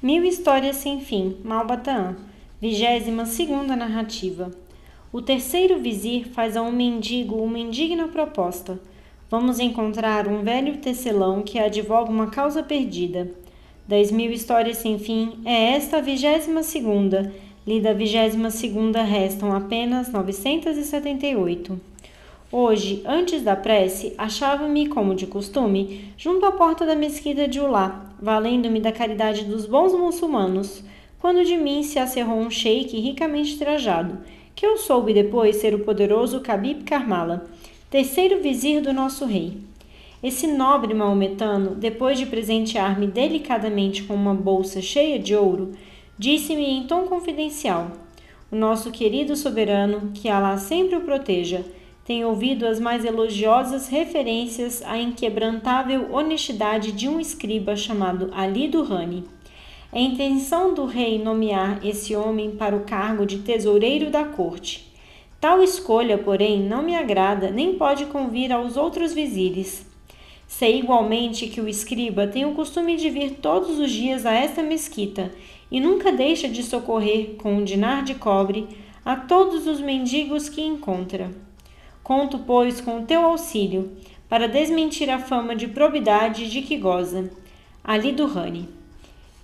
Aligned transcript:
Mil 0.00 0.24
Histórias 0.24 0.76
Sem 0.76 1.00
Fim, 1.00 1.38
vigésima 2.60 3.26
segunda 3.26 3.74
narrativa. 3.74 4.52
O 5.12 5.20
terceiro 5.20 5.80
vizir 5.80 6.28
faz 6.28 6.56
a 6.56 6.62
um 6.62 6.70
mendigo 6.70 7.34
uma 7.34 7.58
indigna 7.58 8.06
proposta. 8.06 8.78
Vamos 9.28 9.58
encontrar 9.58 10.28
um 10.28 10.44
velho 10.44 10.76
tecelão 10.76 11.42
que 11.42 11.58
advoga 11.58 12.12
uma 12.12 12.28
causa 12.28 12.62
perdida. 12.62 13.28
Das 13.88 14.12
mil 14.12 14.30
histórias 14.30 14.76
sem 14.76 15.00
fim, 15.00 15.40
é 15.44 15.72
esta 15.72 15.96
a 15.96 16.00
vigésima 16.00 16.62
segunda. 16.62 17.32
Lida 17.66 17.90
a 17.90 17.94
vigésima 17.94 18.52
segunda 18.52 19.02
restam 19.02 19.52
apenas 19.52 20.12
978. 20.12 21.80
Hoje, 22.52 23.02
antes 23.04 23.42
da 23.42 23.56
prece, 23.56 24.14
achava-me, 24.16 24.86
como 24.86 25.12
de 25.12 25.26
costume, 25.26 26.12
junto 26.16 26.46
à 26.46 26.52
porta 26.52 26.86
da 26.86 26.94
mesquita 26.94 27.48
de 27.48 27.58
Ulá, 27.58 28.07
valendo-me 28.20 28.80
da 28.80 28.92
caridade 28.92 29.44
dos 29.44 29.66
bons 29.66 29.92
muçulmanos, 29.92 30.82
quando 31.20 31.44
de 31.44 31.56
mim 31.56 31.82
se 31.82 31.98
acerrou 31.98 32.38
um 32.38 32.50
sheik 32.50 32.98
ricamente 32.98 33.58
trajado, 33.58 34.18
que 34.54 34.66
eu 34.66 34.76
soube 34.76 35.14
depois 35.14 35.56
ser 35.56 35.74
o 35.74 35.80
poderoso 35.80 36.40
Kabib 36.40 36.84
Karmala, 36.84 37.46
terceiro 37.90 38.42
vizir 38.42 38.80
do 38.80 38.92
nosso 38.92 39.24
rei. 39.24 39.58
Esse 40.22 40.48
nobre 40.48 40.92
maometano, 40.94 41.76
depois 41.76 42.18
de 42.18 42.26
presentear-me 42.26 43.06
delicadamente 43.06 44.02
com 44.02 44.14
uma 44.14 44.34
bolsa 44.34 44.82
cheia 44.82 45.18
de 45.18 45.34
ouro, 45.34 45.72
disse-me 46.18 46.64
em 46.64 46.82
tom 46.88 47.04
confidencial: 47.04 47.92
O 48.50 48.56
nosso 48.56 48.90
querido 48.90 49.36
soberano, 49.36 50.10
que 50.12 50.28
Alá 50.28 50.56
sempre 50.56 50.96
o 50.96 51.02
proteja, 51.02 51.64
tem 52.08 52.24
ouvido 52.24 52.66
as 52.66 52.80
mais 52.80 53.04
elogiosas 53.04 53.86
referências 53.86 54.82
à 54.82 54.96
inquebrantável 54.96 56.10
honestidade 56.10 56.90
de 56.90 57.06
um 57.06 57.20
escriba 57.20 57.76
chamado 57.76 58.30
Ali 58.32 58.66
Durrani. 58.66 59.24
É 59.92 60.00
intenção 60.00 60.72
do 60.72 60.86
rei 60.86 61.22
nomear 61.22 61.84
esse 61.84 62.16
homem 62.16 62.52
para 62.52 62.74
o 62.74 62.84
cargo 62.84 63.26
de 63.26 63.40
tesoureiro 63.40 64.10
da 64.10 64.24
corte. 64.24 64.90
Tal 65.38 65.62
escolha, 65.62 66.16
porém, 66.16 66.62
não 66.62 66.82
me 66.82 66.96
agrada 66.96 67.50
nem 67.50 67.74
pode 67.74 68.06
convir 68.06 68.50
aos 68.50 68.78
outros 68.78 69.12
vizires. 69.12 69.84
Sei 70.46 70.78
igualmente 70.78 71.46
que 71.48 71.60
o 71.60 71.68
escriba 71.68 72.26
tem 72.26 72.46
o 72.46 72.54
costume 72.54 72.96
de 72.96 73.10
vir 73.10 73.32
todos 73.32 73.78
os 73.78 73.90
dias 73.90 74.24
a 74.24 74.32
esta 74.32 74.62
mesquita 74.62 75.30
e 75.70 75.78
nunca 75.78 76.10
deixa 76.10 76.48
de 76.48 76.62
socorrer 76.62 77.34
com 77.36 77.56
um 77.56 77.64
dinar 77.64 78.02
de 78.02 78.14
cobre 78.14 78.66
a 79.04 79.14
todos 79.14 79.66
os 79.66 79.78
mendigos 79.78 80.48
que 80.48 80.62
encontra. 80.62 81.30
Conto, 82.08 82.38
pois, 82.38 82.80
com 82.80 83.00
o 83.00 83.04
teu 83.04 83.20
auxílio, 83.20 83.92
para 84.30 84.48
desmentir 84.48 85.10
a 85.10 85.18
fama 85.18 85.54
de 85.54 85.68
probidade 85.68 86.50
de 86.50 86.62
que 86.62 86.78
goza. 86.78 87.30
Ali 87.84 88.12
do 88.12 88.24
Rani. 88.24 88.66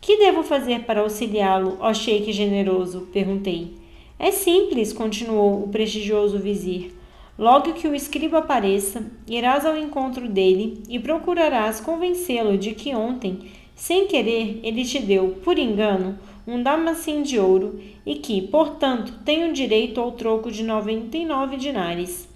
Que 0.00 0.16
devo 0.16 0.42
fazer 0.42 0.84
para 0.84 1.02
auxiliá-lo, 1.02 1.76
ó 1.78 1.92
sheik 1.92 2.32
generoso? 2.32 3.06
perguntei. 3.12 3.76
É 4.18 4.30
simples, 4.30 4.94
continuou 4.94 5.62
o 5.62 5.68
prestigioso 5.68 6.38
vizir. 6.38 6.94
Logo 7.38 7.74
que 7.74 7.86
o 7.86 7.94
escriba 7.94 8.38
apareça, 8.38 9.04
irás 9.28 9.66
ao 9.66 9.76
encontro 9.76 10.26
dele 10.26 10.82
e 10.88 10.98
procurarás 10.98 11.82
convencê-lo 11.82 12.56
de 12.56 12.72
que 12.72 12.94
ontem, 12.94 13.40
sem 13.74 14.06
querer, 14.06 14.60
ele 14.62 14.86
te 14.86 15.00
deu, 15.00 15.36
por 15.44 15.58
engano, 15.58 16.18
um 16.46 16.62
damascim 16.62 17.20
de 17.20 17.38
ouro 17.38 17.78
e 18.06 18.14
que, 18.14 18.40
portanto, 18.40 19.20
tem 19.22 19.50
o 19.50 19.52
direito 19.52 20.00
ao 20.00 20.12
troco 20.12 20.50
de 20.50 20.62
noventa 20.62 21.18
e 21.18 21.26
nove 21.26 21.58
dinares. 21.58 22.32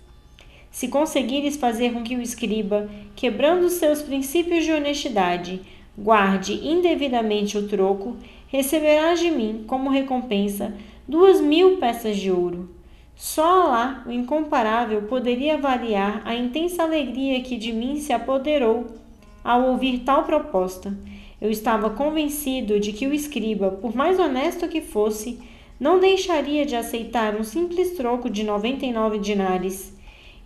Se 0.70 0.88
conseguires 0.88 1.56
fazer 1.56 1.92
com 1.92 2.02
que 2.02 2.14
o 2.14 2.22
escriba, 2.22 2.88
quebrando 3.16 3.68
seus 3.68 4.02
princípios 4.02 4.64
de 4.64 4.72
honestidade, 4.72 5.62
guarde 5.96 6.54
indevidamente 6.54 7.58
o 7.58 7.66
troco, 7.66 8.16
receberás 8.48 9.18
de 9.18 9.30
mim, 9.30 9.64
como 9.66 9.90
recompensa, 9.90 10.74
duas 11.06 11.40
mil 11.40 11.78
peças 11.78 12.16
de 12.16 12.30
ouro. 12.30 12.70
Só 13.16 13.64
lá 13.64 14.04
o 14.06 14.12
incomparável 14.12 15.02
poderia 15.02 15.54
avaliar 15.54 16.22
a 16.24 16.36
intensa 16.36 16.84
alegria 16.84 17.42
que 17.42 17.56
de 17.56 17.72
mim 17.72 17.96
se 17.96 18.12
apoderou 18.12 18.86
ao 19.42 19.70
ouvir 19.70 20.00
tal 20.00 20.22
proposta. 20.22 20.96
Eu 21.40 21.50
estava 21.50 21.90
convencido 21.90 22.78
de 22.78 22.92
que 22.92 23.06
o 23.06 23.14
escriba, 23.14 23.70
por 23.70 23.94
mais 23.94 24.20
honesto 24.20 24.68
que 24.68 24.80
fosse, 24.80 25.40
não 25.80 25.98
deixaria 25.98 26.64
de 26.64 26.76
aceitar 26.76 27.34
um 27.34 27.42
simples 27.42 27.96
troco 27.96 28.30
de 28.30 28.44
noventa 28.44 28.84
e 28.84 28.92
nove 28.92 29.18
dinares 29.18 29.97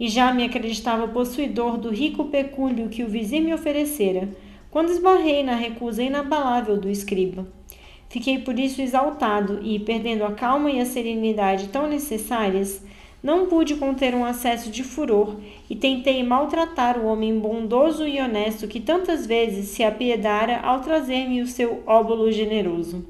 e 0.02 0.08
já 0.08 0.34
me 0.34 0.42
acreditava 0.42 1.06
possuidor 1.06 1.78
do 1.78 1.88
rico 1.88 2.24
pecúlio 2.24 2.88
que 2.88 3.04
o 3.04 3.08
vizir 3.08 3.40
me 3.40 3.54
oferecera, 3.54 4.28
quando 4.68 4.90
esbarrei 4.90 5.44
na 5.44 5.54
recusa 5.54 6.02
inabalável 6.02 6.76
do 6.76 6.90
escriba. 6.90 7.46
Fiquei 8.08 8.40
por 8.40 8.58
isso 8.58 8.82
exaltado 8.82 9.60
e, 9.62 9.78
perdendo 9.78 10.24
a 10.24 10.32
calma 10.32 10.72
e 10.72 10.80
a 10.80 10.84
serenidade 10.84 11.68
tão 11.68 11.86
necessárias, 11.86 12.84
não 13.22 13.46
pude 13.46 13.76
conter 13.76 14.12
um 14.12 14.24
acesso 14.24 14.72
de 14.72 14.82
furor 14.82 15.36
e 15.70 15.76
tentei 15.76 16.24
maltratar 16.24 16.98
o 16.98 17.06
homem 17.06 17.38
bondoso 17.38 18.04
e 18.04 18.20
honesto 18.20 18.66
que 18.66 18.80
tantas 18.80 19.24
vezes 19.24 19.68
se 19.68 19.84
apiedara 19.84 20.58
ao 20.62 20.80
trazer-me 20.80 21.40
o 21.42 21.46
seu 21.46 21.80
óbolo 21.86 22.32
generoso. 22.32 23.06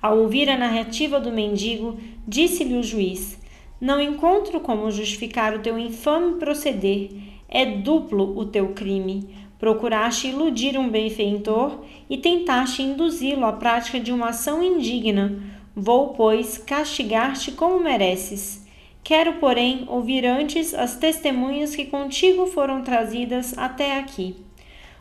Ao 0.00 0.20
ouvir 0.20 0.48
a 0.48 0.56
narrativa 0.56 1.20
do 1.20 1.30
mendigo, 1.30 1.98
disse-lhe 2.26 2.78
o 2.78 2.82
juiz: 2.82 3.44
não 3.80 4.00
encontro 4.00 4.60
como 4.60 4.90
justificar 4.90 5.54
o 5.54 5.60
teu 5.60 5.78
infame 5.78 6.38
proceder. 6.38 7.10
É 7.48 7.64
duplo 7.64 8.38
o 8.38 8.46
teu 8.46 8.68
crime. 8.68 9.28
Procuraste 9.58 10.28
iludir 10.28 10.78
um 10.78 10.88
benfeitor 10.88 11.84
e 12.08 12.18
tentaste 12.18 12.82
induzi-lo 12.82 13.44
à 13.44 13.52
prática 13.52 13.98
de 14.00 14.12
uma 14.12 14.28
ação 14.28 14.62
indigna. 14.62 15.40
Vou, 15.74 16.08
pois, 16.08 16.58
castigar-te 16.58 17.52
como 17.52 17.78
mereces. 17.78 18.66
Quero, 19.04 19.34
porém, 19.34 19.84
ouvir 19.88 20.26
antes 20.26 20.74
as 20.74 20.96
testemunhas 20.96 21.76
que 21.76 21.84
contigo 21.84 22.46
foram 22.46 22.82
trazidas 22.82 23.56
até 23.56 23.98
aqui. 23.98 24.34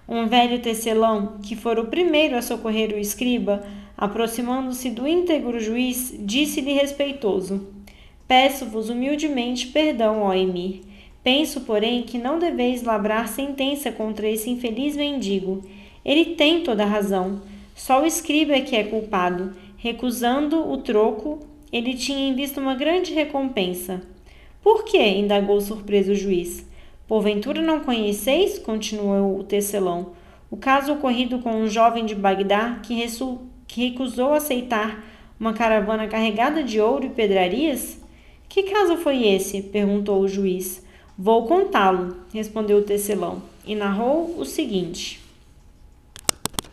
Um 0.07 0.27
velho 0.27 0.61
tecelão, 0.61 1.39
que 1.41 1.55
for 1.55 1.79
o 1.79 1.85
primeiro 1.85 2.35
a 2.35 2.41
socorrer 2.41 2.93
o 2.93 2.99
escriba, 2.99 3.65
aproximando-se 3.97 4.91
do 4.91 5.07
íntegro 5.07 5.59
juiz, 5.59 6.13
disse-lhe 6.19 6.73
respeitoso: 6.73 7.67
Peço-vos 8.27 8.89
humildemente 8.89 9.67
perdão, 9.67 10.23
ó 10.23 10.33
Emir. 10.33 10.81
Penso, 11.23 11.61
porém, 11.61 12.03
que 12.03 12.17
não 12.17 12.39
deveis 12.39 12.83
labrar 12.83 13.27
sentença 13.27 13.91
contra 13.91 14.29
esse 14.29 14.49
infeliz 14.49 14.95
mendigo. 14.95 15.63
Ele 16.03 16.35
tem 16.35 16.63
toda 16.63 16.83
a 16.83 16.87
razão. 16.87 17.41
Só 17.75 18.01
o 18.01 18.05
escriba 18.05 18.53
é 18.53 18.61
que 18.61 18.75
é 18.75 18.83
culpado. 18.83 19.55
Recusando 19.77 20.71
o 20.71 20.77
troco, 20.77 21.39
ele 21.71 21.93
tinha 21.93 22.29
em 22.29 22.35
vista 22.35 22.61
uma 22.61 22.75
grande 22.75 23.13
recompensa. 23.13 24.01
Por 24.61 24.83
que? 24.83 24.97
indagou 24.97 25.59
surpreso 25.61 26.11
o 26.11 26.15
juiz. 26.15 26.65
Porventura 27.07 27.61
não 27.61 27.81
conheceis? 27.81 28.57
continuou 28.57 29.39
o 29.39 29.43
tecelão. 29.43 30.13
O 30.49 30.57
caso 30.57 30.93
ocorrido 30.93 31.39
com 31.39 31.51
um 31.51 31.67
jovem 31.67 32.05
de 32.05 32.15
Bagdá 32.15 32.79
que, 32.81 32.95
recusou 33.75 34.33
aceitar 34.33 35.03
uma 35.39 35.53
caravana 35.53 36.07
carregada 36.07 36.63
de 36.63 36.79
ouro 36.79 37.05
e 37.05 37.09
pedrarias? 37.09 38.04
Que 38.47 38.63
caso 38.63 38.97
foi 38.97 39.27
esse? 39.27 39.61
perguntou 39.61 40.21
o 40.21 40.27
juiz. 40.27 40.83
Vou 41.17 41.45
contá-lo, 41.47 42.15
respondeu 42.33 42.79
o 42.79 42.83
tecelão, 42.83 43.41
e 43.65 43.73
narrou 43.73 44.35
o 44.37 44.45
seguinte. 44.45 45.24